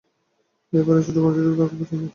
[0.73, 2.03] এ-বাড়ির ছোট বারান্দাটি তাঁর খুব পছন্দ।